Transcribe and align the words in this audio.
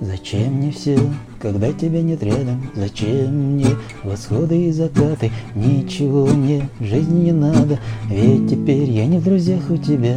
Зачем 0.00 0.54
мне 0.54 0.72
все, 0.72 0.98
когда 1.42 1.70
тебя 1.74 2.00
нет 2.00 2.22
рядом? 2.22 2.62
Зачем 2.74 3.52
мне 3.52 3.66
восходы 4.02 4.68
и 4.68 4.72
закаты? 4.72 5.30
Ничего 5.54 6.24
мне 6.26 6.70
в 6.78 6.84
жизни 6.86 7.24
не 7.26 7.32
надо, 7.32 7.78
ведь 8.08 8.48
теперь 8.48 8.88
я 8.90 9.04
не 9.04 9.18
в 9.18 9.24
друзьях 9.24 9.60
у 9.68 9.76
тебя. 9.76 10.16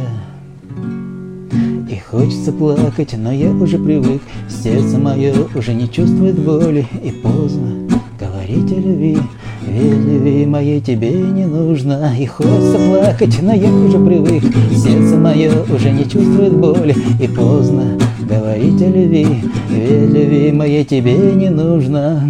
И 1.90 1.98
хочется 1.98 2.50
плакать, 2.50 3.14
но 3.18 3.30
я 3.30 3.50
уже 3.50 3.78
привык 3.78 4.22
Сердце 4.48 4.96
мое 4.96 5.34
уже 5.54 5.74
не 5.74 5.88
чувствует 5.88 6.38
боли 6.38 6.86
И 7.04 7.10
поздно 7.10 7.86
говорить 8.18 8.72
о 8.72 8.76
любви 8.76 9.18
Ведь 9.68 9.92
любви 9.92 10.46
моей 10.46 10.80
тебе 10.80 11.12
не 11.12 11.44
нужно 11.44 12.10
И 12.18 12.24
хочется 12.24 12.78
плакать, 12.78 13.38
но 13.42 13.52
я 13.52 13.70
уже 13.70 13.98
привык 13.98 14.42
Сердце 14.74 15.16
мое 15.16 15.52
уже 15.70 15.90
не 15.90 16.04
чувствует 16.04 16.54
боли 16.54 16.96
И 17.20 17.28
поздно 17.28 17.98
о 18.82 18.88
любви 18.88 19.26
Ведь 19.68 20.12
любви 20.12 20.52
моей 20.52 20.84
тебе 20.84 21.14
не 21.34 21.50
нужно. 21.50 22.22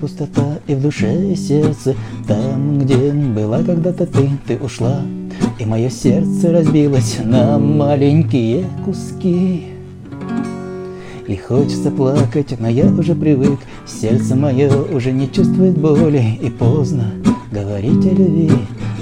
Пустота 0.00 0.58
и 0.66 0.74
в 0.74 0.82
душе, 0.82 1.32
и 1.32 1.34
сердце 1.34 1.94
Там, 2.28 2.78
где 2.78 3.10
была 3.10 3.62
когда-то 3.62 4.04
ты, 4.04 4.28
ты 4.46 4.58
ушла 4.58 5.00
И 5.58 5.64
мое 5.64 5.88
сердце 5.88 6.52
разбилось 6.52 7.20
на 7.24 7.58
маленькие 7.58 8.66
куски 8.84 9.73
И 11.26 11.36
хочется 11.36 11.90
плакать, 11.90 12.54
но 12.58 12.68
я 12.68 12.84
уже 12.86 13.14
привык. 13.14 13.58
Сердце 13.86 14.36
мое 14.36 14.70
уже 14.94 15.10
не 15.10 15.30
чувствует 15.30 15.78
боли. 15.78 16.38
И 16.42 16.50
поздно 16.50 17.12
говорить 17.50 18.04
о 18.06 18.10
любви. 18.10 18.50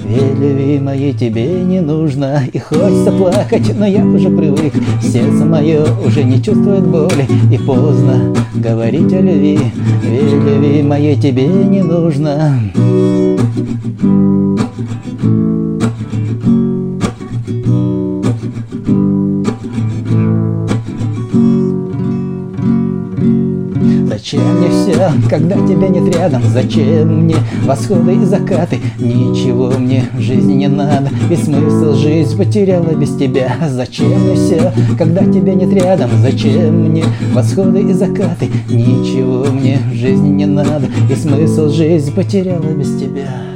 Ведь 0.05 0.39
любви 0.39 0.79
моей 0.79 1.13
тебе 1.13 1.45
не 1.63 1.81
нужно. 1.81 2.43
И 2.51 2.59
хочется 2.59 3.11
плакать, 3.11 3.77
но 3.77 3.85
я 3.85 4.05
уже 4.05 4.29
привык. 4.29 4.73
Сердце 5.01 5.43
мое 5.43 5.85
уже 6.05 6.23
не 6.23 6.41
чувствует 6.41 6.87
боли. 6.87 7.27
И 7.51 7.57
поздно 7.57 8.33
говорить 8.55 9.11
о 9.11 9.19
любви. 9.19 9.59
Ведь 10.03 10.31
любви 10.31 10.81
моей 10.81 11.15
тебе 11.17 11.47
не 11.47 11.81
нужно 11.81 12.57
Зачем 24.23 24.57
мне 24.57 24.69
все, 24.69 25.11
когда 25.29 25.55
тебя 25.55 25.89
нет 25.89 26.15
рядом? 26.15 26.43
Зачем 26.43 27.25
мне 27.25 27.35
восходы 27.65 28.15
и 28.15 28.23
закаты? 28.23 28.79
Ничего 28.97 29.71
мне 29.71 30.05
в 30.13 30.21
жизни 30.21 30.53
не 30.53 30.69
надо, 30.69 31.09
ведь 31.27 31.43
смысл 31.43 31.93
жизнь 31.93 32.37
потеряла 32.37 32.95
без 32.95 33.17
тебя. 33.17 33.53
Зачем 33.67 34.11
мне 34.11 34.35
все, 34.35 34.71
когда 34.97 35.25
тебя 35.25 35.53
нет 35.55 35.73
рядом? 35.73 36.09
Зачем 36.21 36.85
мне 36.85 37.03
восходы 37.33 37.81
и 37.81 37.91
закаты? 37.91 38.49
Ничего 38.69 39.51
мне 39.51 39.79
в 39.91 39.93
жизни 39.93 40.29
не 40.29 40.45
надо, 40.45 40.87
и 41.11 41.15
смысл 41.15 41.69
жизнь 41.69 42.15
потеряла 42.15 42.71
без 42.71 42.97
тебя. 42.97 43.52